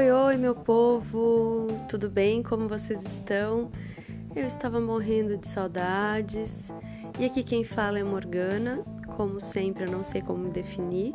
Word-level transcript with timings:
Oi, 0.00 0.10
oi, 0.10 0.36
meu 0.38 0.54
povo, 0.54 1.66
tudo 1.86 2.08
bem? 2.08 2.42
Como 2.42 2.66
vocês 2.66 3.04
estão? 3.04 3.70
Eu 4.34 4.46
estava 4.46 4.80
morrendo 4.80 5.36
de 5.36 5.46
saudades. 5.46 6.72
E 7.18 7.26
aqui 7.26 7.42
quem 7.42 7.64
fala 7.64 7.98
é 7.98 8.02
Morgana. 8.02 8.82
Como 9.14 9.38
sempre, 9.38 9.84
eu 9.84 9.90
não 9.90 10.02
sei 10.02 10.22
como 10.22 10.48
definir, 10.48 11.14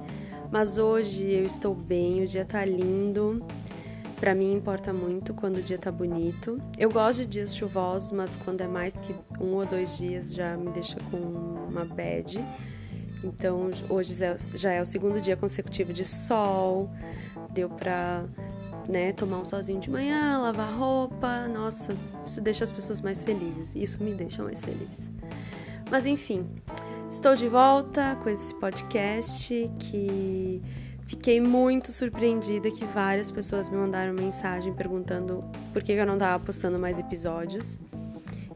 mas 0.51 0.77
hoje 0.77 1.33
eu 1.33 1.43
estou 1.47 1.73
bem, 1.73 2.21
o 2.21 2.27
dia 2.27 2.45
tá 2.45 2.63
lindo. 2.63 3.43
Para 4.19 4.35
mim 4.35 4.53
importa 4.53 4.93
muito 4.93 5.33
quando 5.33 5.57
o 5.57 5.63
dia 5.63 5.79
tá 5.79 5.91
bonito. 5.91 6.61
Eu 6.77 6.91
gosto 6.91 7.21
de 7.21 7.25
dias 7.25 7.55
chuvosos, 7.55 8.11
mas 8.11 8.35
quando 8.35 8.61
é 8.61 8.67
mais 8.67 8.93
que 8.93 9.15
um 9.41 9.55
ou 9.55 9.65
dois 9.65 9.97
dias 9.97 10.31
já 10.31 10.55
me 10.55 10.69
deixa 10.69 10.99
com 11.09 11.17
uma 11.17 11.85
bad. 11.85 12.37
Então 13.23 13.71
hoje 13.89 14.15
já 14.53 14.71
é 14.73 14.79
o 14.79 14.85
segundo 14.85 15.19
dia 15.19 15.35
consecutivo 15.35 15.91
de 15.91 16.05
sol, 16.05 16.91
deu 17.49 17.67
pra 17.67 18.23
né, 18.87 19.11
tomar 19.13 19.39
um 19.39 19.45
sozinho 19.45 19.79
de 19.79 19.89
manhã, 19.89 20.39
lavar 20.39 20.73
roupa. 20.73 21.47
Nossa, 21.47 21.95
isso 22.25 22.41
deixa 22.41 22.63
as 22.63 22.71
pessoas 22.71 23.01
mais 23.01 23.23
felizes. 23.23 23.71
Isso 23.75 24.03
me 24.03 24.13
deixa 24.13 24.43
mais 24.43 24.63
feliz. 24.63 25.09
Mas 25.89 26.05
enfim, 26.05 26.47
estou 27.09 27.35
de 27.35 27.47
volta 27.47 28.17
com 28.23 28.29
esse 28.29 28.53
podcast 28.55 29.69
que 29.79 30.61
fiquei 31.05 31.39
muito 31.39 31.91
surpreendida 31.91 32.71
que 32.71 32.85
várias 32.85 33.29
pessoas 33.31 33.69
me 33.69 33.77
mandaram 33.77 34.13
mensagem 34.13 34.73
perguntando 34.73 35.43
por 35.71 35.83
que 35.83 35.91
eu 35.91 36.05
não 36.05 36.13
estava 36.13 36.43
postando 36.43 36.79
mais 36.79 36.99
episódios. 36.99 37.79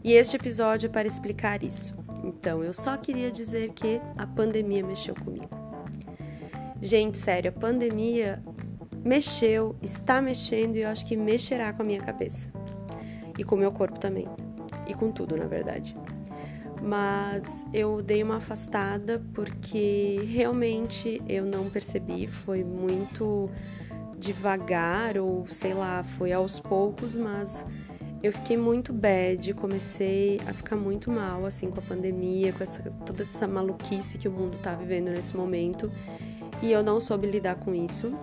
E 0.04 0.14
este 0.14 0.36
episódio 0.36 0.88
é 0.88 0.90
para 0.90 1.08
explicar 1.08 1.64
isso. 1.64 1.94
Então, 2.24 2.64
eu 2.64 2.74
só 2.74 2.96
queria 2.98 3.32
dizer 3.32 3.72
que 3.74 4.00
a 4.18 4.26
pandemia 4.26 4.86
mexeu 4.86 5.16
comigo. 5.16 5.50
Gente, 6.82 7.18
sério, 7.18 7.50
a 7.50 7.60
pandemia 7.60 8.42
mexeu, 9.04 9.76
está 9.82 10.22
mexendo 10.22 10.76
e 10.76 10.82
eu 10.82 10.90
acho 10.90 11.06
que 11.06 11.16
mexerá 11.16 11.74
com 11.74 11.82
a 11.82 11.86
minha 11.86 12.02
cabeça. 12.02 12.50
E 13.38 13.44
com 13.44 13.56
o 13.56 13.58
meu 13.58 13.72
corpo 13.72 14.00
também. 14.00 14.28
E 14.88 14.94
com 14.94 15.12
tudo, 15.12 15.38
na 15.38 15.46
verdade. 15.46 15.96
Mas 16.82 17.66
eu 17.74 18.02
dei 18.02 18.24
uma 18.24 18.38
afastada 18.38 19.22
porque 19.34 20.22
realmente 20.26 21.22
eu 21.28 21.46
não 21.46 21.70
percebi, 21.70 22.28
foi 22.28 22.64
muito 22.64 23.50
devagar 24.18 25.18
ou 25.18 25.46
sei 25.48 25.74
lá, 25.74 26.04
foi 26.04 26.32
aos 26.32 26.60
poucos, 26.60 27.16
mas 27.16 27.66
eu 28.22 28.34
fiquei 28.34 28.58
muito 28.58 28.92
bad, 28.92 29.54
comecei 29.54 30.42
a 30.46 30.54
ficar 30.54 30.76
muito 30.76 31.10
mal 31.10 31.46
assim 31.46 31.70
com 31.70 31.80
a 31.80 31.84
pandemia, 31.84 32.52
com 32.52 32.64
essa, 32.64 32.82
toda 33.06 33.22
essa 33.22 33.48
maluquice 33.48 34.18
que 34.18 34.28
o 34.28 34.32
mundo 34.32 34.58
tá 34.62 34.76
vivendo 34.76 35.10
nesse 35.10 35.36
momento. 35.36 35.92
E 36.62 36.72
eu 36.72 36.84
não 36.84 37.00
soube 37.00 37.28
lidar 37.28 37.56
com 37.56 37.74
isso. 37.74 38.14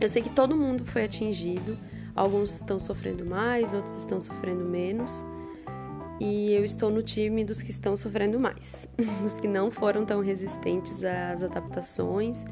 Eu 0.00 0.08
sei 0.08 0.22
que 0.22 0.30
todo 0.30 0.56
mundo 0.56 0.84
foi 0.84 1.04
atingido, 1.04 1.78
alguns 2.14 2.54
estão 2.54 2.78
sofrendo 2.78 3.24
mais, 3.24 3.72
outros 3.72 3.94
estão 3.94 4.20
sofrendo 4.20 4.64
menos. 4.64 5.24
E 6.20 6.52
eu 6.52 6.64
estou 6.64 6.90
no 6.90 7.02
time 7.02 7.44
dos 7.44 7.60
que 7.60 7.70
estão 7.70 7.96
sofrendo 7.96 8.38
mais, 8.38 8.88
dos 9.22 9.40
que 9.40 9.48
não 9.48 9.70
foram 9.70 10.04
tão 10.04 10.20
resistentes 10.20 11.02
às 11.02 11.42
adaptações. 11.42 12.44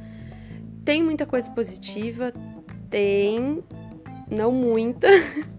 Tem 0.84 1.02
muita 1.02 1.24
coisa 1.24 1.50
positiva, 1.50 2.32
tem, 2.90 3.62
não 4.30 4.50
muita. 4.50 5.08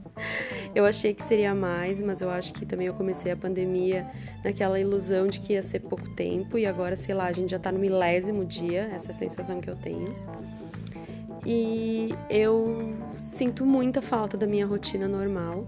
Eu 0.76 0.86
achei 0.86 1.14
que 1.14 1.22
seria 1.22 1.54
mais, 1.54 2.02
mas 2.02 2.20
eu 2.22 2.32
acho 2.32 2.52
que 2.54 2.66
também 2.66 2.88
eu 2.88 2.96
comecei 2.96 3.32
a 3.32 3.38
pandemia 3.38 4.08
naquela 4.44 4.80
ilusão 4.80 5.28
de 5.28 5.40
que 5.40 5.54
ia 5.54 5.62
ser 5.62 5.82
pouco 5.82 6.10
tempo 6.16 6.58
e 6.58 6.66
agora, 6.66 6.96
sei 6.96 7.14
lá, 7.14 7.26
a 7.26 7.32
gente 7.32 7.52
já 7.52 7.60
tá 7.60 7.72
no 7.72 7.78
milésimo 7.78 8.44
dia, 8.44 8.90
essa 8.92 9.12
é 9.12 9.12
a 9.12 9.14
sensação 9.14 9.62
que 9.62 9.70
eu 9.70 9.76
tenho. 9.76 10.16
E 11.46 12.14
eu 12.30 12.94
sinto 13.18 13.66
muita 13.66 14.02
falta 14.02 14.38
da 14.38 14.48
minha 14.48 14.66
rotina 14.66 15.08
normal. 15.08 15.68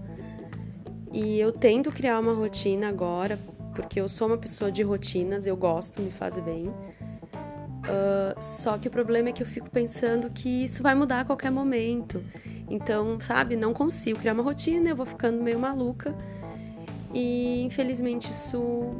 E 1.12 1.38
eu 1.38 1.52
tento 1.52 1.92
criar 1.92 2.18
uma 2.18 2.32
rotina 2.32 2.88
agora, 2.88 3.38
porque 3.74 4.00
eu 4.00 4.08
sou 4.08 4.26
uma 4.26 4.38
pessoa 4.38 4.70
de 4.70 4.82
rotinas, 4.82 5.46
eu 5.46 5.56
gosto, 5.56 6.00
me 6.00 6.10
faz 6.10 6.38
bem. 6.38 6.68
Uh, 6.68 8.42
só 8.42 8.76
que 8.76 8.88
o 8.88 8.90
problema 8.90 9.28
é 9.28 9.32
que 9.32 9.42
eu 9.42 9.46
fico 9.46 9.70
pensando 9.70 10.28
que 10.30 10.64
isso 10.64 10.82
vai 10.82 10.94
mudar 10.94 11.20
a 11.20 11.24
qualquer 11.24 11.50
momento. 11.50 12.22
Então, 12.68 13.20
sabe, 13.20 13.54
não 13.54 13.72
consigo 13.72 14.18
criar 14.18 14.32
uma 14.32 14.42
rotina, 14.42 14.88
eu 14.88 14.96
vou 14.96 15.06
ficando 15.06 15.42
meio 15.42 15.58
maluca. 15.58 16.14
E 17.14 17.62
infelizmente 17.62 18.30
isso 18.30 18.90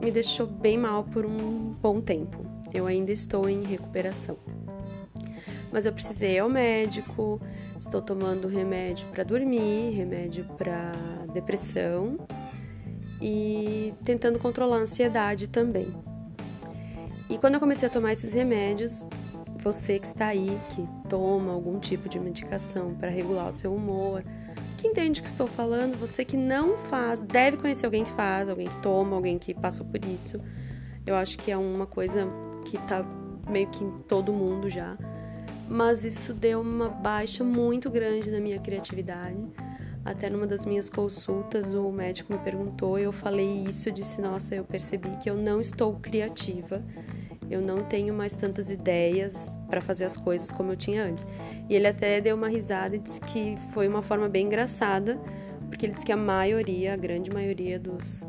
me 0.00 0.10
deixou 0.10 0.46
bem 0.46 0.76
mal 0.76 1.04
por 1.04 1.24
um 1.24 1.72
bom 1.80 2.00
tempo. 2.00 2.44
Eu 2.72 2.86
ainda 2.86 3.10
estou 3.10 3.48
em 3.48 3.64
recuperação. 3.64 4.36
Mas 5.70 5.86
eu 5.86 5.92
precisei 5.92 6.36
ir 6.36 6.38
ao 6.38 6.48
médico, 6.48 7.40
estou 7.78 8.00
tomando 8.00 8.48
remédio 8.48 9.08
para 9.08 9.22
dormir, 9.24 9.90
remédio 9.90 10.44
para 10.56 10.92
depressão 11.32 12.18
e 13.20 13.92
tentando 14.04 14.38
controlar 14.38 14.76
a 14.76 14.80
ansiedade 14.80 15.48
também. 15.48 15.94
E 17.28 17.36
quando 17.36 17.54
eu 17.54 17.60
comecei 17.60 17.86
a 17.86 17.90
tomar 17.90 18.12
esses 18.12 18.32
remédios, 18.32 19.06
você 19.62 19.98
que 19.98 20.06
está 20.06 20.28
aí, 20.28 20.58
que 20.70 20.88
toma 21.08 21.52
algum 21.52 21.78
tipo 21.78 22.08
de 22.08 22.18
medicação 22.18 22.94
para 22.94 23.10
regular 23.10 23.48
o 23.48 23.52
seu 23.52 23.74
humor, 23.74 24.24
que 24.78 24.86
entende 24.86 25.20
o 25.20 25.22
que 25.22 25.28
estou 25.28 25.46
falando, 25.46 25.98
você 25.98 26.24
que 26.24 26.36
não 26.36 26.76
faz, 26.76 27.20
deve 27.20 27.56
conhecer 27.56 27.84
alguém 27.84 28.04
que 28.04 28.12
faz, 28.12 28.48
alguém 28.48 28.68
que 28.68 28.80
toma, 28.80 29.16
alguém 29.16 29.38
que 29.38 29.52
passou 29.52 29.84
por 29.84 30.02
isso. 30.04 30.40
Eu 31.04 31.16
acho 31.16 31.36
que 31.38 31.50
é 31.50 31.56
uma 31.56 31.86
coisa 31.86 32.28
que 32.64 32.78
tá 32.86 33.04
meio 33.50 33.68
que 33.68 33.82
em 33.82 33.90
todo 34.06 34.32
mundo 34.32 34.70
já. 34.70 34.96
Mas 35.68 36.04
isso 36.04 36.32
deu 36.32 36.60
uma 36.60 36.88
baixa 36.88 37.44
muito 37.44 37.90
grande 37.90 38.30
na 38.30 38.40
minha 38.40 38.58
criatividade. 38.58 39.36
Até 40.04 40.30
numa 40.30 40.46
das 40.46 40.64
minhas 40.64 40.88
consultas, 40.88 41.74
o 41.74 41.90
médico 41.90 42.32
me 42.32 42.38
perguntou, 42.38 42.98
eu 42.98 43.12
falei 43.12 43.64
isso, 43.64 43.88
eu 43.88 43.92
disse: 43.92 44.20
"Nossa, 44.20 44.54
eu 44.54 44.64
percebi 44.64 45.10
que 45.22 45.28
eu 45.28 45.36
não 45.36 45.60
estou 45.60 45.94
criativa 45.96 46.82
eu 47.50 47.62
não 47.62 47.82
tenho 47.82 48.12
mais 48.12 48.36
tantas 48.36 48.70
ideias 48.70 49.58
para 49.68 49.80
fazer 49.80 50.04
as 50.04 50.16
coisas 50.16 50.52
como 50.52 50.72
eu 50.72 50.76
tinha 50.76 51.04
antes. 51.04 51.26
E 51.68 51.74
ele 51.74 51.86
até 51.86 52.20
deu 52.20 52.36
uma 52.36 52.48
risada 52.48 52.96
e 52.96 52.98
disse 52.98 53.20
que 53.20 53.56
foi 53.72 53.88
uma 53.88 54.02
forma 54.02 54.28
bem 54.28 54.46
engraçada, 54.46 55.18
porque 55.68 55.86
ele 55.86 55.94
disse 55.94 56.04
que 56.04 56.12
a 56.12 56.16
maioria, 56.16 56.92
a 56.92 56.96
grande 56.96 57.30
maioria 57.30 57.78
dos, 57.78 58.26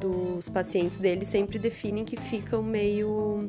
dos 0.00 0.48
pacientes 0.48 0.98
dele 0.98 1.24
sempre 1.24 1.58
definem 1.58 2.04
que 2.04 2.16
ficam 2.16 2.62
meio. 2.62 3.48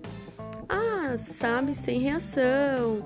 Sabe, 1.15 1.75
sem 1.75 1.99
reação. 1.99 3.05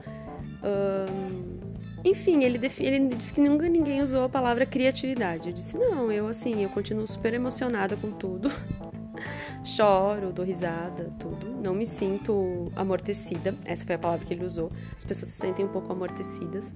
enfim, 2.03 2.43
ele, 2.43 2.59
ele 2.79 3.15
disse 3.15 3.33
que 3.33 3.41
nunca 3.41 3.67
ninguém 3.67 4.01
usou 4.01 4.23
a 4.23 4.29
palavra 4.29 4.65
criatividade. 4.65 5.49
Eu 5.49 5.53
disse, 5.53 5.77
não, 5.77 6.11
eu 6.11 6.27
assim, 6.27 6.63
eu 6.63 6.69
continuo 6.69 7.05
super 7.05 7.33
emocionada 7.33 7.95
com 7.97 8.11
tudo. 8.11 8.49
Choro, 9.63 10.31
dou 10.31 10.43
risada, 10.43 11.13
tudo. 11.19 11.47
Não 11.63 11.75
me 11.75 11.85
sinto 11.85 12.71
amortecida. 12.75 13.55
Essa 13.65 13.85
foi 13.85 13.95
a 13.95 13.99
palavra 13.99 14.25
que 14.25 14.33
ele 14.33 14.45
usou. 14.45 14.71
As 14.97 15.05
pessoas 15.05 15.29
se 15.29 15.37
sentem 15.37 15.65
um 15.65 15.69
pouco 15.69 15.91
amortecidas. 15.91 16.73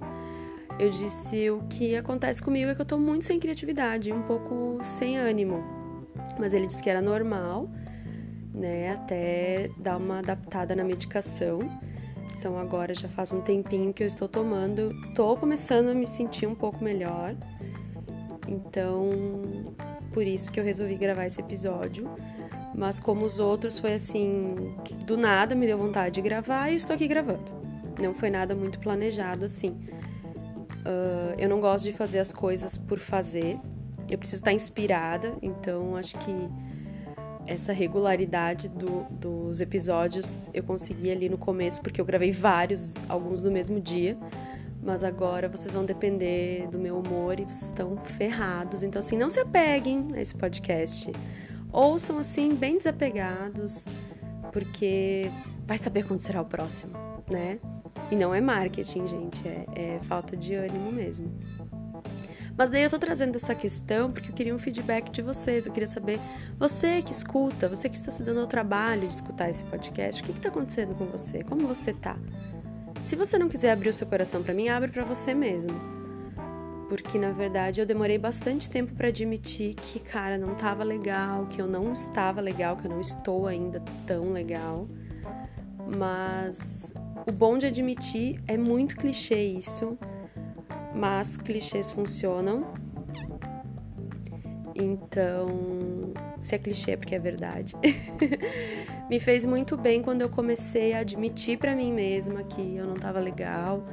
Eu 0.78 0.90
disse 0.90 1.50
o 1.50 1.62
que 1.70 1.96
acontece 1.96 2.42
comigo 2.42 2.70
é 2.70 2.74
que 2.74 2.80
eu 2.82 2.84
tô 2.84 2.98
muito 2.98 3.24
sem 3.24 3.40
criatividade, 3.40 4.12
um 4.12 4.22
pouco 4.22 4.78
sem 4.82 5.16
ânimo. 5.16 5.64
Mas 6.38 6.52
ele 6.52 6.66
disse 6.66 6.82
que 6.82 6.90
era 6.90 7.00
normal, 7.00 7.70
né, 8.56 8.92
até 8.92 9.70
dar 9.76 9.98
uma 9.98 10.18
adaptada 10.18 10.74
na 10.74 10.82
medicação. 10.82 11.60
Então 12.38 12.58
agora 12.58 12.94
já 12.94 13.08
faz 13.08 13.32
um 13.32 13.40
tempinho 13.40 13.92
que 13.92 14.02
eu 14.02 14.06
estou 14.06 14.28
tomando, 14.28 14.90
tô 15.14 15.36
começando 15.36 15.88
a 15.88 15.94
me 15.94 16.06
sentir 16.06 16.46
um 16.46 16.54
pouco 16.54 16.82
melhor. 16.82 17.36
Então, 18.48 19.10
por 20.12 20.26
isso 20.26 20.50
que 20.50 20.58
eu 20.58 20.64
resolvi 20.64 20.96
gravar 20.96 21.26
esse 21.26 21.40
episódio 21.40 22.08
mas 22.76 23.00
como 23.00 23.24
os 23.24 23.38
outros 23.38 23.78
foi 23.78 23.94
assim, 23.94 24.76
do 25.06 25.16
nada 25.16 25.54
me 25.54 25.66
deu 25.66 25.78
vontade 25.78 26.16
de 26.16 26.20
gravar 26.20 26.70
e 26.70 26.76
estou 26.76 26.94
aqui 26.94 27.08
gravando. 27.08 27.50
Não 27.98 28.12
foi 28.12 28.28
nada 28.28 28.54
muito 28.54 28.78
planejado 28.78 29.46
assim. 29.46 29.70
Uh, 29.70 31.32
eu 31.38 31.48
não 31.48 31.58
gosto 31.58 31.86
de 31.86 31.94
fazer 31.94 32.18
as 32.18 32.34
coisas 32.34 32.76
por 32.76 32.98
fazer. 32.98 33.58
Eu 34.10 34.18
preciso 34.18 34.42
estar 34.42 34.52
inspirada, 34.52 35.34
então 35.40 35.96
acho 35.96 36.18
que 36.18 36.32
essa 37.46 37.72
regularidade 37.72 38.68
do, 38.68 39.06
dos 39.10 39.60
episódios 39.60 40.48
eu 40.52 40.62
consegui 40.62 41.10
ali 41.10 41.28
no 41.28 41.38
começo, 41.38 41.80
porque 41.80 42.00
eu 42.00 42.04
gravei 42.04 42.32
vários, 42.32 42.96
alguns 43.08 43.42
no 43.42 43.50
mesmo 43.50 43.80
dia. 43.80 44.16
Mas 44.82 45.02
agora 45.02 45.48
vocês 45.48 45.74
vão 45.74 45.84
depender 45.84 46.68
do 46.68 46.78
meu 46.78 46.98
humor 46.98 47.40
e 47.40 47.44
vocês 47.44 47.62
estão 47.62 47.96
ferrados. 48.04 48.84
Então, 48.84 49.00
assim, 49.00 49.16
não 49.16 49.28
se 49.28 49.40
apeguem 49.40 50.08
a 50.14 50.20
esse 50.20 50.34
podcast 50.34 51.10
ouçam 51.76 52.18
assim, 52.18 52.54
bem 52.54 52.78
desapegados, 52.78 53.86
porque 54.50 55.30
vai 55.66 55.76
saber 55.76 56.04
quando 56.04 56.20
será 56.20 56.40
o 56.40 56.44
próximo, 56.44 56.94
né? 57.30 57.58
E 58.10 58.16
não 58.16 58.34
é 58.34 58.40
marketing, 58.40 59.06
gente, 59.06 59.46
é, 59.46 59.66
é 59.74 60.00
falta 60.04 60.34
de 60.36 60.54
ânimo 60.54 60.90
mesmo. 60.90 61.30
Mas 62.56 62.70
daí 62.70 62.82
eu 62.82 62.90
tô 62.90 62.98
trazendo 62.98 63.36
essa 63.36 63.54
questão 63.54 64.10
porque 64.10 64.30
eu 64.30 64.34
queria 64.34 64.54
um 64.54 64.58
feedback 64.58 65.10
de 65.10 65.20
vocês. 65.20 65.66
Eu 65.66 65.72
queria 65.72 65.86
saber, 65.86 66.18
você 66.58 67.02
que 67.02 67.12
escuta, 67.12 67.68
você 67.68 67.88
que 67.88 67.96
está 67.96 68.10
se 68.10 68.22
dando 68.22 68.40
ao 68.40 68.46
trabalho 68.46 69.06
de 69.06 69.14
escutar 69.14 69.50
esse 69.50 69.62
podcast, 69.64 70.22
o 70.22 70.24
que 70.24 70.32
está 70.32 70.48
acontecendo 70.48 70.94
com 70.94 71.04
você? 71.04 71.44
Como 71.44 71.66
você 71.66 71.92
tá? 71.92 72.16
Se 73.02 73.14
você 73.14 73.38
não 73.38 73.48
quiser 73.48 73.72
abrir 73.72 73.90
o 73.90 73.92
seu 73.92 74.06
coração 74.06 74.42
para 74.42 74.54
mim, 74.54 74.68
abre 74.68 74.90
para 74.90 75.04
você 75.04 75.34
mesmo. 75.34 75.72
Porque 76.88 77.18
na 77.18 77.30
verdade 77.30 77.80
eu 77.80 77.86
demorei 77.86 78.16
bastante 78.16 78.70
tempo 78.70 78.94
para 78.94 79.08
admitir 79.08 79.74
que, 79.74 80.00
cara, 80.00 80.38
não 80.38 80.54
tava 80.54 80.82
legal, 80.82 81.46
que 81.46 81.60
eu 81.60 81.66
não 81.66 81.92
estava 81.92 82.40
legal, 82.40 82.76
que 82.76 82.86
eu 82.86 82.90
não 82.90 83.00
estou 83.00 83.46
ainda 83.46 83.82
tão 84.06 84.32
legal. 84.32 84.88
Mas 85.96 86.92
o 87.26 87.32
bom 87.32 87.58
de 87.58 87.66
admitir 87.66 88.40
é 88.46 88.56
muito 88.56 88.96
clichê 88.96 89.42
isso, 89.42 89.98
mas 90.96 91.36
clichês 91.36 91.90
funcionam. 91.90 92.72
Então, 94.74 95.46
se 96.40 96.54
é 96.54 96.58
clichê 96.58 96.92
é 96.92 96.96
porque 96.96 97.14
é 97.14 97.18
verdade. 97.18 97.74
Me 99.08 99.20
fez 99.20 99.44
muito 99.44 99.76
bem 99.76 100.02
quando 100.02 100.22
eu 100.22 100.28
comecei 100.28 100.92
a 100.92 101.00
admitir 101.00 101.58
para 101.58 101.76
mim 101.76 101.92
mesma 101.92 102.42
que 102.42 102.76
eu 102.76 102.86
não 102.86 102.94
tava 102.94 103.20
legal 103.20 103.86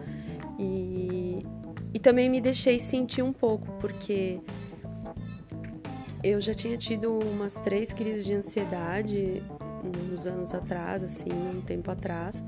e, 0.58 1.46
e 1.94 2.00
também 2.00 2.30
me 2.30 2.42
deixei 2.42 2.80
sentir 2.80 3.22
um 3.22 3.32
pouco, 3.32 3.72
porque 3.80 4.40
eu 6.24 6.42
já 6.42 6.54
tinha 6.54 6.78
tido 6.78 7.20
umas 7.20 7.60
três 7.60 7.94
crises 7.94 8.26
de 8.26 8.34
ansiedade 8.34 9.44
uns 10.12 10.26
anos 10.26 10.54
atrás, 10.54 11.04
assim, 11.04 11.32
um 11.32 11.62
tempo 11.62 11.92
atrás, 11.92 12.44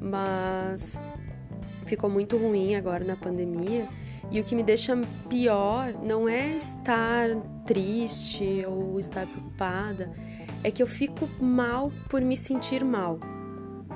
mas 0.00 1.00
ficou 1.86 2.08
muito 2.08 2.36
ruim 2.36 2.74
agora 2.74 3.04
na 3.04 3.16
pandemia. 3.16 3.88
E 4.30 4.40
o 4.40 4.44
que 4.44 4.54
me 4.54 4.62
deixa 4.62 4.98
pior 5.28 5.92
não 6.02 6.28
é 6.28 6.56
estar 6.56 7.28
triste 7.64 8.64
ou 8.66 8.98
estar 8.98 9.26
preocupada, 9.26 10.12
é 10.62 10.70
que 10.70 10.82
eu 10.82 10.86
fico 10.86 11.28
mal 11.42 11.92
por 12.08 12.20
me 12.22 12.36
sentir 12.36 12.84
mal. 12.84 13.18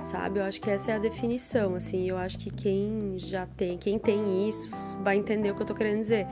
Sabe? 0.05 0.39
Eu 0.39 0.45
acho 0.45 0.61
que 0.61 0.71
essa 0.71 0.93
é 0.93 0.95
a 0.95 0.99
definição, 0.99 1.75
assim, 1.75 2.09
eu 2.09 2.17
acho 2.17 2.39
que 2.39 2.51
quem 2.51 3.19
já 3.19 3.47
tem, 3.47 3.77
quem 3.77 3.99
tem 3.99 4.49
isso, 4.49 4.71
vai 5.03 5.17
entender 5.17 5.51
o 5.51 5.55
que 5.55 5.63
eu 5.63 5.67
tô 5.67 5.75
querendo 5.75 6.01
dizer. 6.01 6.27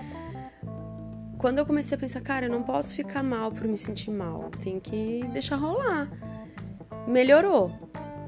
Quando 1.36 1.58
eu 1.58 1.66
comecei 1.66 1.96
a 1.96 1.98
pensar, 1.98 2.20
cara, 2.20 2.46
eu 2.46 2.50
não 2.50 2.62
posso 2.62 2.94
ficar 2.94 3.22
mal 3.22 3.50
por 3.50 3.66
me 3.66 3.76
sentir 3.76 4.10
mal, 4.10 4.50
tem 4.62 4.78
que 4.78 5.24
deixar 5.32 5.56
rolar. 5.56 6.08
Melhorou, 7.06 7.72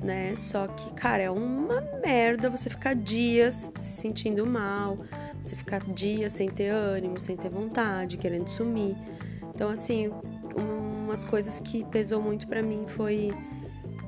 né? 0.03 0.35
Só 0.35 0.67
que, 0.67 0.93
cara, 0.93 1.23
é 1.23 1.31
uma 1.31 1.81
merda 2.03 2.51
você 2.51 2.71
ficar 2.71 2.95
dias 2.95 3.71
se 3.75 3.91
sentindo 3.91 4.47
mal, 4.47 4.99
você 5.41 5.57
ficar 5.57 5.81
dias 5.81 6.33
sem 6.33 6.49
ter 6.49 6.69
ânimo, 6.69 7.19
sem 7.19 7.37
ter 7.37 7.49
vontade, 7.49 8.17
querendo 8.17 8.49
sumir. 8.49 8.97
Então, 9.55 9.69
assim, 9.69 10.11
umas 10.57 11.25
coisas 11.25 11.59
que 11.61 11.85
pesou 11.85 12.21
muito 12.21 12.47
para 12.47 12.63
mim 12.63 12.85
foi. 12.87 13.33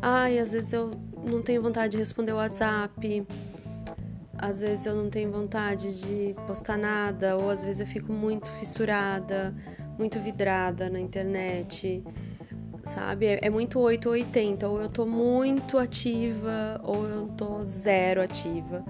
Ai, 0.03 0.39
às 0.39 0.53
vezes 0.53 0.73
eu 0.73 0.93
não 1.25 1.43
tenho 1.43 1.61
vontade 1.63 1.93
de 1.93 1.99
responder 1.99 2.33
o 2.33 2.37
WhatsApp, 2.37 3.27
às 4.39 4.61
vezes 4.61 4.87
eu 4.87 4.95
não 4.95 5.11
tenho 5.11 5.31
vontade 5.31 6.01
de 6.01 6.35
postar 6.47 6.79
nada, 6.79 7.37
ou 7.37 7.51
às 7.51 7.63
vezes 7.63 7.81
eu 7.81 7.87
fico 7.87 8.11
muito 8.11 8.51
fissurada, 8.53 9.55
muito 9.99 10.19
vidrada 10.19 10.89
na 10.89 10.99
internet 10.99 12.03
sabe? 12.85 13.27
É, 13.27 13.39
é 13.43 13.51
muito 13.51 13.79
8 13.79 14.07
ou 14.07 14.13
80, 14.13 14.69
ou 14.69 14.83
eu 14.83 14.89
tô 14.89 15.07
muito 15.07 15.79
ativa, 15.79 16.81
ou 16.83 17.07
eu 17.07 17.29
tô 17.29 17.63
zero 17.65 18.23
ativa. 18.23 18.85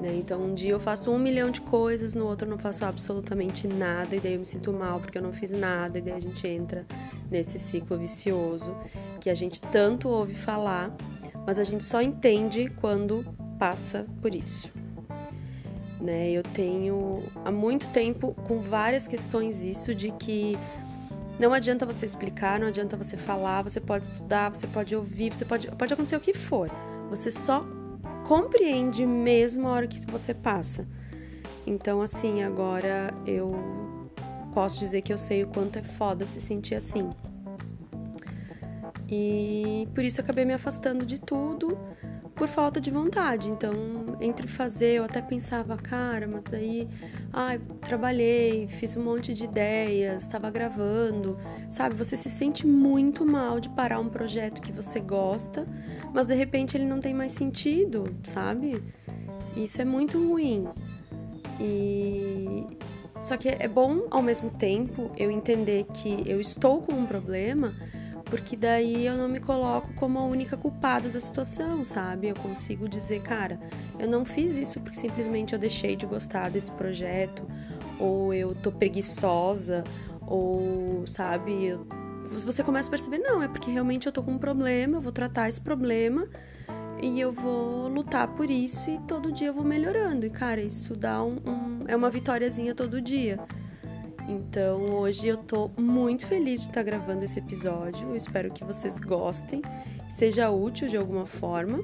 Né? 0.00 0.16
Então, 0.16 0.42
um 0.42 0.54
dia 0.54 0.72
eu 0.72 0.80
faço 0.80 1.10
um 1.12 1.18
milhão 1.18 1.50
de 1.50 1.60
coisas, 1.60 2.14
no 2.14 2.26
outro 2.26 2.46
eu 2.46 2.50
não 2.50 2.58
faço 2.58 2.84
absolutamente 2.84 3.68
nada, 3.68 4.16
e 4.16 4.20
daí 4.20 4.32
eu 4.32 4.40
me 4.40 4.44
sinto 4.44 4.72
mal 4.72 4.98
porque 4.98 5.16
eu 5.16 5.22
não 5.22 5.32
fiz 5.32 5.52
nada, 5.52 5.98
e 5.98 6.02
daí 6.02 6.14
a 6.14 6.20
gente 6.20 6.46
entra 6.46 6.84
nesse 7.30 7.58
ciclo 7.58 7.96
vicioso 7.96 8.76
que 9.20 9.30
a 9.30 9.34
gente 9.34 9.60
tanto 9.60 10.08
ouve 10.08 10.34
falar, 10.34 10.94
mas 11.46 11.58
a 11.58 11.64
gente 11.64 11.84
só 11.84 12.02
entende 12.02 12.68
quando 12.80 13.24
passa 13.58 14.04
por 14.20 14.34
isso. 14.34 14.72
Né? 16.00 16.32
Eu 16.32 16.42
tenho 16.42 17.22
há 17.44 17.52
muito 17.52 17.88
tempo 17.90 18.34
com 18.34 18.58
várias 18.58 19.06
questões 19.06 19.62
isso 19.62 19.94
de 19.94 20.10
que 20.10 20.58
não 21.38 21.52
adianta 21.52 21.86
você 21.86 22.06
explicar, 22.06 22.60
não 22.60 22.68
adianta 22.68 22.96
você 22.96 23.16
falar, 23.16 23.62
você 23.62 23.80
pode 23.80 24.06
estudar, 24.06 24.54
você 24.54 24.66
pode 24.66 24.94
ouvir, 24.94 25.34
você 25.34 25.44
pode, 25.44 25.70
pode 25.72 25.92
acontecer 25.92 26.16
o 26.16 26.20
que 26.20 26.34
for. 26.34 26.70
Você 27.10 27.30
só 27.30 27.66
compreende 28.26 29.04
mesmo 29.04 29.68
a 29.68 29.72
hora 29.72 29.86
que 29.86 30.00
você 30.06 30.32
passa. 30.34 30.86
Então, 31.66 32.00
assim, 32.00 32.42
agora 32.42 33.12
eu 33.26 33.52
posso 34.52 34.78
dizer 34.78 35.02
que 35.02 35.12
eu 35.12 35.18
sei 35.18 35.44
o 35.44 35.48
quanto 35.48 35.78
é 35.78 35.82
foda 35.82 36.26
se 36.26 36.40
sentir 36.40 36.74
assim. 36.74 37.10
E 39.08 39.88
por 39.94 40.04
isso 40.04 40.20
eu 40.20 40.24
acabei 40.24 40.44
me 40.44 40.54
afastando 40.54 41.04
de 41.04 41.20
tudo 41.20 41.78
por 42.42 42.48
falta 42.48 42.80
de 42.80 42.90
vontade. 42.90 43.48
Então, 43.48 43.72
entre 44.20 44.48
fazer, 44.48 44.94
eu 44.94 45.04
até 45.04 45.22
pensava, 45.22 45.76
cara, 45.76 46.26
mas 46.26 46.42
daí, 46.42 46.88
ai, 47.32 47.60
trabalhei, 47.82 48.66
fiz 48.66 48.96
um 48.96 49.04
monte 49.04 49.32
de 49.32 49.44
ideias, 49.44 50.24
estava 50.24 50.50
gravando, 50.50 51.38
sabe? 51.70 51.94
Você 51.94 52.16
se 52.16 52.28
sente 52.28 52.66
muito 52.66 53.24
mal 53.24 53.60
de 53.60 53.68
parar 53.68 54.00
um 54.00 54.08
projeto 54.08 54.60
que 54.60 54.72
você 54.72 54.98
gosta, 54.98 55.64
mas 56.12 56.26
de 56.26 56.34
repente 56.34 56.76
ele 56.76 56.84
não 56.84 56.98
tem 56.98 57.14
mais 57.14 57.30
sentido, 57.30 58.12
sabe? 58.24 58.82
Isso 59.56 59.80
é 59.80 59.84
muito 59.84 60.18
ruim. 60.18 60.66
E 61.60 62.66
só 63.20 63.36
que 63.36 63.50
é 63.50 63.68
bom 63.68 64.08
ao 64.10 64.20
mesmo 64.20 64.50
tempo 64.50 65.12
eu 65.16 65.30
entender 65.30 65.86
que 65.94 66.24
eu 66.26 66.40
estou 66.40 66.82
com 66.82 66.92
um 66.92 67.06
problema 67.06 67.72
porque 68.32 68.56
daí 68.56 69.06
eu 69.06 69.14
não 69.14 69.28
me 69.28 69.38
coloco 69.38 69.92
como 69.92 70.18
a 70.18 70.24
única 70.24 70.56
culpada 70.56 71.10
da 71.10 71.20
situação, 71.20 71.84
sabe? 71.84 72.28
Eu 72.28 72.34
consigo 72.34 72.88
dizer, 72.88 73.20
cara, 73.20 73.60
eu 73.98 74.08
não 74.08 74.24
fiz 74.24 74.56
isso 74.56 74.80
porque 74.80 74.96
simplesmente 74.96 75.52
eu 75.52 75.58
deixei 75.58 75.96
de 75.96 76.06
gostar 76.06 76.48
desse 76.48 76.70
projeto, 76.70 77.46
ou 77.98 78.32
eu 78.32 78.54
tô 78.54 78.72
preguiçosa, 78.72 79.84
ou, 80.26 81.06
sabe, 81.06 81.62
eu... 81.62 81.86
você 82.24 82.64
começa 82.64 82.88
a 82.88 82.92
perceber, 82.92 83.18
não, 83.18 83.42
é 83.42 83.48
porque 83.48 83.70
realmente 83.70 84.06
eu 84.06 84.12
tô 84.12 84.22
com 84.22 84.32
um 84.32 84.38
problema, 84.38 84.96
eu 84.96 85.02
vou 85.02 85.12
tratar 85.12 85.50
esse 85.50 85.60
problema 85.60 86.26
e 87.02 87.20
eu 87.20 87.32
vou 87.32 87.86
lutar 87.88 88.28
por 88.28 88.50
isso 88.50 88.88
e 88.88 88.98
todo 89.00 89.30
dia 89.30 89.48
eu 89.48 89.52
vou 89.52 89.64
melhorando. 89.64 90.24
E, 90.24 90.30
cara, 90.30 90.62
isso 90.62 90.96
dá 90.96 91.22
um, 91.22 91.36
um 91.46 91.78
é 91.86 91.94
uma 91.94 92.08
vitóriazinha 92.08 92.74
todo 92.74 92.98
dia. 92.98 93.38
Então 94.28 94.80
hoje 94.94 95.28
eu 95.28 95.36
tô 95.36 95.70
muito 95.76 96.26
feliz 96.26 96.60
de 96.60 96.68
estar 96.68 96.82
gravando 96.82 97.24
esse 97.24 97.38
episódio. 97.38 98.08
Eu 98.08 98.16
espero 98.16 98.50
que 98.50 98.64
vocês 98.64 99.00
gostem, 99.00 99.62
seja 100.14 100.50
útil 100.50 100.88
de 100.88 100.96
alguma 100.96 101.26
forma 101.26 101.80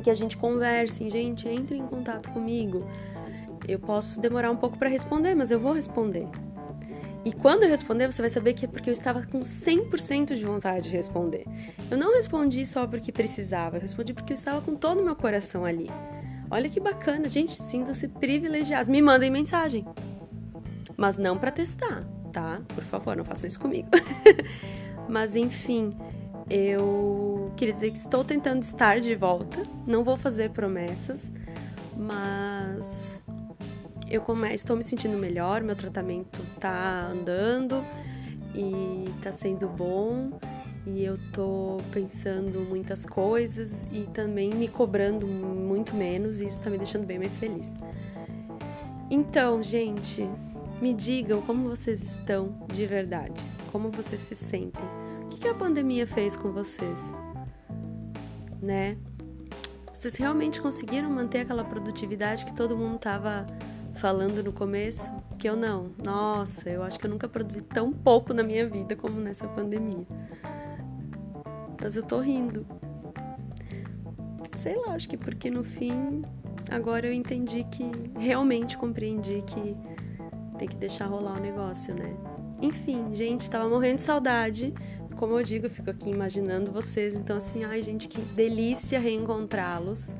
que 0.00 0.10
a 0.10 0.14
gente 0.14 0.36
converse. 0.36 1.08
Gente, 1.10 1.48
entre 1.48 1.76
em 1.76 1.86
contato 1.86 2.30
comigo. 2.30 2.86
Eu 3.66 3.78
posso 3.78 4.20
demorar 4.20 4.50
um 4.50 4.56
pouco 4.56 4.78
para 4.78 4.88
responder, 4.88 5.34
mas 5.34 5.50
eu 5.50 5.60
vou 5.60 5.72
responder. 5.72 6.26
E 7.24 7.32
quando 7.32 7.64
eu 7.64 7.68
responder, 7.68 8.10
você 8.10 8.22
vai 8.22 8.30
saber 8.30 8.54
que 8.54 8.64
é 8.64 8.68
porque 8.68 8.88
eu 8.88 8.92
estava 8.92 9.26
com 9.26 9.40
100% 9.40 10.34
de 10.34 10.44
vontade 10.44 10.88
de 10.88 10.96
responder. 10.96 11.44
Eu 11.90 11.98
não 11.98 12.14
respondi 12.14 12.64
só 12.64 12.86
porque 12.86 13.12
precisava, 13.12 13.76
eu 13.76 13.80
respondi 13.82 14.14
porque 14.14 14.32
eu 14.32 14.36
estava 14.36 14.62
com 14.62 14.74
todo 14.74 15.00
o 15.00 15.04
meu 15.04 15.16
coração 15.16 15.64
ali. 15.64 15.90
Olha 16.50 16.70
que 16.70 16.80
bacana, 16.80 17.28
gente, 17.28 17.52
sintam-se 17.52 18.08
privilegiados. 18.08 18.88
Me 18.88 19.02
mandem 19.02 19.30
mensagem 19.30 19.84
mas 20.98 21.16
não 21.16 21.38
para 21.38 21.52
testar, 21.52 22.02
tá? 22.32 22.60
Por 22.74 22.82
favor, 22.82 23.16
não 23.16 23.24
façam 23.24 23.46
isso 23.46 23.60
comigo. 23.60 23.88
mas 25.08 25.36
enfim, 25.36 25.96
eu 26.50 27.52
queria 27.56 27.72
dizer 27.72 27.92
que 27.92 27.98
estou 27.98 28.24
tentando 28.24 28.62
estar 28.62 28.98
de 28.98 29.14
volta, 29.14 29.62
não 29.86 30.02
vou 30.02 30.16
fazer 30.16 30.50
promessas, 30.50 31.30
mas 31.96 33.22
eu 34.10 34.24
estou 34.52 34.76
me 34.76 34.82
sentindo 34.82 35.16
melhor, 35.16 35.62
meu 35.62 35.76
tratamento 35.76 36.42
tá 36.58 37.06
andando 37.12 37.84
e 38.52 39.04
tá 39.22 39.30
sendo 39.30 39.68
bom 39.68 40.32
e 40.84 41.04
eu 41.04 41.16
tô 41.32 41.78
pensando 41.92 42.66
muitas 42.68 43.06
coisas 43.06 43.86
e 43.92 44.00
também 44.12 44.50
me 44.50 44.66
cobrando 44.66 45.28
muito 45.28 45.94
menos 45.94 46.40
e 46.40 46.46
isso 46.46 46.60
tá 46.60 46.68
me 46.70 46.78
deixando 46.78 47.06
bem 47.06 47.20
mais 47.20 47.38
feliz. 47.38 47.72
Então, 49.10 49.62
gente, 49.62 50.28
me 50.80 50.94
digam 50.94 51.42
como 51.42 51.68
vocês 51.68 52.02
estão 52.02 52.66
de 52.72 52.86
verdade, 52.86 53.44
como 53.72 53.90
vocês 53.90 54.20
se 54.20 54.34
sentem. 54.34 54.84
O 55.32 55.36
que 55.36 55.48
a 55.48 55.54
pandemia 55.54 56.06
fez 56.06 56.36
com 56.36 56.52
vocês? 56.52 57.00
Né? 58.60 58.96
Vocês 59.92 60.14
realmente 60.16 60.60
conseguiram 60.60 61.10
manter 61.10 61.40
aquela 61.40 61.64
produtividade 61.64 62.44
que 62.44 62.54
todo 62.54 62.76
mundo 62.76 62.96
estava 62.96 63.46
falando 63.94 64.42
no 64.42 64.52
começo? 64.52 65.10
Que 65.38 65.48
eu 65.48 65.56
não. 65.56 65.90
Nossa, 66.04 66.70
eu 66.70 66.82
acho 66.82 66.98
que 66.98 67.06
eu 67.06 67.10
nunca 67.10 67.28
produzi 67.28 67.62
tão 67.62 67.92
pouco 67.92 68.32
na 68.32 68.42
minha 68.42 68.68
vida 68.68 68.94
como 68.94 69.20
nessa 69.20 69.46
pandemia. 69.48 70.06
Mas 71.80 71.96
eu 71.96 72.04
tô 72.04 72.20
rindo. 72.20 72.64
Sei 74.56 74.76
lá, 74.76 74.94
acho 74.94 75.08
que 75.08 75.16
porque 75.16 75.50
no 75.50 75.62
fim 75.64 76.22
agora 76.70 77.06
eu 77.06 77.12
entendi 77.12 77.64
que 77.64 77.90
realmente 78.18 78.76
compreendi 78.76 79.42
que 79.46 79.76
tem 80.58 80.68
que 80.68 80.76
deixar 80.76 81.06
rolar 81.06 81.38
o 81.38 81.40
negócio, 81.40 81.94
né? 81.94 82.14
Enfim, 82.60 83.14
gente, 83.14 83.48
tava 83.48 83.68
morrendo 83.68 83.96
de 83.96 84.02
saudade. 84.02 84.74
Como 85.16 85.38
eu 85.38 85.42
digo, 85.42 85.66
eu 85.66 85.70
fico 85.70 85.90
aqui 85.90 86.10
imaginando 86.10 86.70
vocês. 86.70 87.14
Então, 87.14 87.36
assim, 87.36 87.64
ai, 87.64 87.82
gente, 87.82 88.08
que 88.08 88.20
delícia 88.20 89.00
reencontrá-los, 89.00 90.14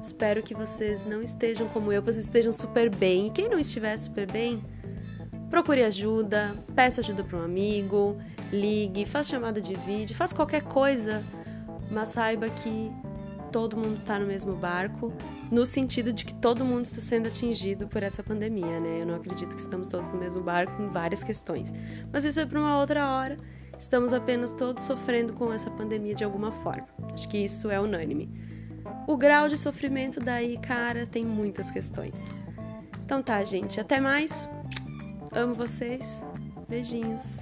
Espero 0.00 0.42
que 0.42 0.54
vocês 0.54 1.04
não 1.04 1.22
estejam 1.22 1.68
como 1.68 1.92
eu, 1.92 2.00
vocês 2.00 2.24
estejam 2.24 2.52
super 2.52 2.88
bem. 2.88 3.26
E 3.26 3.30
quem 3.30 3.48
não 3.50 3.58
estiver 3.58 3.96
super 3.98 4.30
bem, 4.30 4.64
procure 5.50 5.84
ajuda, 5.84 6.56
peça 6.74 7.02
ajuda 7.02 7.22
para 7.22 7.38
um 7.38 7.44
amigo, 7.44 8.16
ligue, 8.50 9.04
faça 9.04 9.30
chamada 9.30 9.60
de 9.60 9.74
vídeo, 9.74 10.16
faça 10.16 10.34
qualquer 10.34 10.62
coisa, 10.62 11.22
mas 11.90 12.08
saiba 12.10 12.48
que 12.48 12.90
todo 13.50 13.76
mundo 13.76 14.00
está 14.00 14.18
no 14.18 14.26
mesmo 14.26 14.54
barco, 14.54 15.12
no 15.50 15.66
sentido 15.66 16.12
de 16.12 16.24
que 16.24 16.34
todo 16.34 16.64
mundo 16.64 16.84
está 16.84 17.00
sendo 17.00 17.28
atingido 17.28 17.86
por 17.86 18.02
essa 18.02 18.22
pandemia, 18.22 18.80
né? 18.80 19.02
Eu 19.02 19.06
não 19.06 19.14
acredito 19.16 19.54
que 19.54 19.60
estamos 19.60 19.88
todos 19.88 20.08
no 20.08 20.18
mesmo 20.18 20.40
barco 20.40 20.82
em 20.82 20.88
várias 20.88 21.22
questões. 21.22 21.72
Mas 22.12 22.24
isso 22.24 22.40
é 22.40 22.46
para 22.46 22.58
uma 22.58 22.78
outra 22.78 23.08
hora. 23.08 23.36
Estamos 23.78 24.12
apenas 24.12 24.52
todos 24.52 24.84
sofrendo 24.84 25.32
com 25.32 25.52
essa 25.52 25.70
pandemia 25.70 26.14
de 26.14 26.22
alguma 26.22 26.52
forma. 26.52 26.86
Acho 27.12 27.28
que 27.28 27.38
isso 27.38 27.70
é 27.70 27.80
unânime. 27.80 28.30
O 29.06 29.16
grau 29.16 29.48
de 29.48 29.56
sofrimento 29.56 30.20
daí, 30.20 30.58
cara, 30.58 31.06
tem 31.06 31.24
muitas 31.24 31.70
questões. 31.70 32.14
Então 33.04 33.22
tá, 33.22 33.42
gente, 33.42 33.80
até 33.80 34.00
mais. 34.00 34.48
Amo 35.32 35.54
vocês. 35.54 36.04
Beijinhos. 36.68 37.40